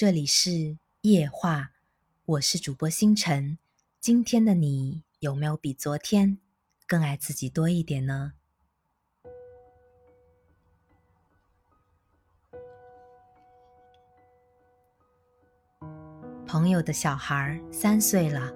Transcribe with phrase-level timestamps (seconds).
[0.00, 1.72] 这里是夜话，
[2.24, 3.58] 我是主播星辰。
[3.98, 6.38] 今天的你有没有比昨天
[6.86, 8.34] 更爱自己多一点呢？
[16.46, 18.54] 朋友的小孩三岁了，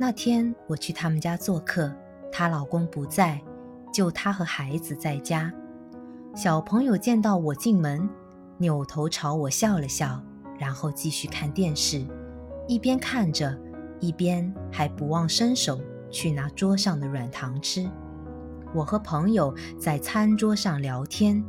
[0.00, 1.94] 那天我去他们家做客，
[2.32, 3.38] 她老公不在，
[3.92, 5.52] 就她和孩子在家。
[6.34, 8.08] 小朋友见到我进门，
[8.56, 10.24] 扭头朝我笑了笑，
[10.58, 12.04] 然后继续看电视，
[12.68, 13.56] 一边看着，
[14.00, 17.88] 一边还不忘伸手去拿桌上的软糖吃。
[18.74, 21.44] 我和朋友在餐桌上聊天，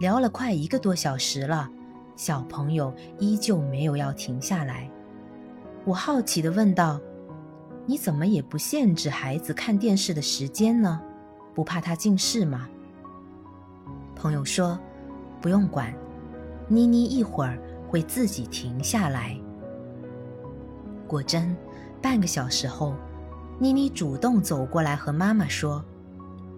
[0.00, 1.68] 聊了快一个多小时了，
[2.14, 4.90] 小朋友依旧没有要停下来。
[5.84, 7.00] 我好奇地问道
[7.86, 11.00] ：“你怎么也不限制孩子看电视的时间呢？
[11.54, 12.68] 不怕他近视吗？”
[14.14, 14.78] 朋友说
[15.40, 15.94] ：“不用管，
[16.68, 19.36] 妮妮一会儿会自己停下来。”
[21.08, 21.56] 果真，
[22.00, 22.94] 半个小时后，
[23.58, 25.84] 妮妮主动走过来和妈妈说：“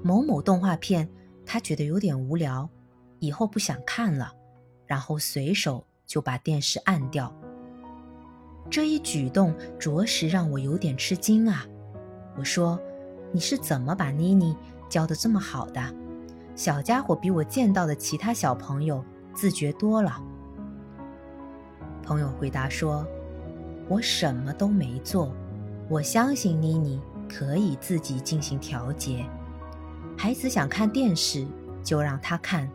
[0.02, 1.08] 某某动画片，
[1.46, 2.68] 她觉得有点无聊，
[3.20, 4.32] 以后不想看了。”
[4.86, 7.32] 然后随手就把电视按掉。
[8.68, 11.64] 这一举动着实让我有点吃惊啊！
[12.36, 12.78] 我说
[13.32, 14.56] ：“你是怎么把妮妮
[14.88, 15.80] 教得这么好的？”
[16.56, 20.20] 小家伙比我见到的其他小朋友自觉多了。
[22.10, 23.06] 朋友回答说
[23.86, 25.32] ：“我什么都没做，
[25.88, 29.24] 我相信妮妮可以自己进行调节。
[30.18, 31.46] 孩子想看电视
[31.84, 32.68] 就让他看，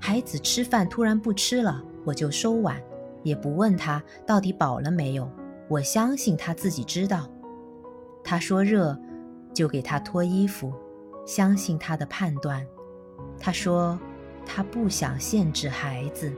[0.00, 2.76] 孩子吃饭突然不吃了，我就收碗，
[3.22, 5.30] 也不问他到底饱了没有。
[5.68, 7.30] 我相信他自己知道。
[8.24, 8.98] 他说热，
[9.54, 10.72] 就给他脱衣服，
[11.24, 12.66] 相信他的判断。”
[13.38, 13.96] 他说
[14.44, 16.32] ：“他不想限制孩子。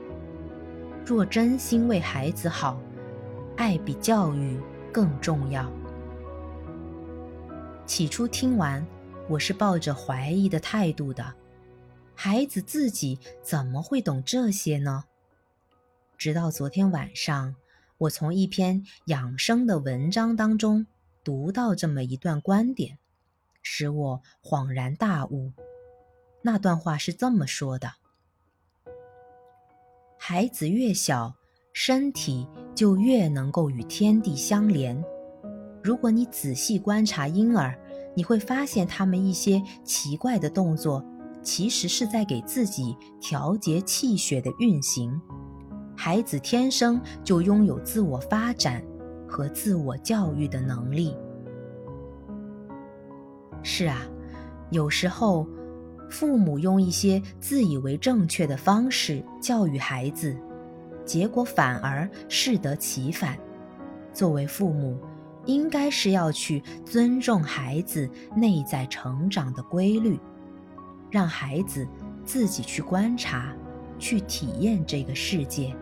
[1.07, 2.81] 若真心为孩子好，
[3.59, 4.59] 爱比教育
[4.91, 5.71] 更重要。”
[7.85, 8.85] 起初听完，
[9.29, 11.35] 我是抱着怀疑的态度的。
[12.15, 15.05] 孩子自己怎么会懂这些呢？
[16.17, 17.55] 直到昨天晚上，
[17.99, 20.87] 我从一篇养生的文章当中
[21.23, 22.97] 读到这么一段观点，
[23.61, 25.53] 使我恍然大悟。
[26.41, 27.93] 那段话是这么说的：
[30.27, 31.35] 孩子越小，
[31.75, 35.05] 身体就越能够与天地相连。
[35.83, 37.79] 如果你仔细观察婴儿，
[38.17, 41.05] 你会发现他们一些奇怪的动作，
[41.43, 45.21] 其实是在给自己调节气血的运行。
[45.95, 48.83] 孩子天生就拥有自我发展
[49.29, 51.15] 和自我教育的能力。
[53.63, 54.01] 是啊，
[54.71, 55.47] 有时候。
[56.11, 60.37] 父母用一些自以为正确的方式教育孩子，
[61.05, 63.39] 结果反而适得其反。
[64.13, 64.99] 作为父母，
[65.45, 70.19] 应该是要去尊重孩子内在成长的规律，
[71.11, 71.87] 让孩子
[72.25, 73.53] 自己去观察、
[73.99, 75.75] 去体验这个世界，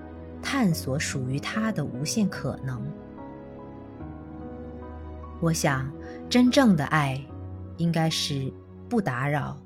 [0.43, 2.83] 探索属于他的无限可能。
[5.41, 5.93] 我想，
[6.31, 7.21] 真正的爱，
[7.77, 8.53] 应该是
[8.89, 9.61] 不打扰。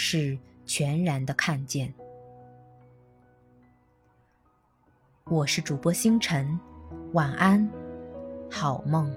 [0.00, 1.92] 是全然的看见。
[5.24, 6.56] 我是主播星辰，
[7.14, 7.68] 晚安，
[8.48, 9.12] 好梦。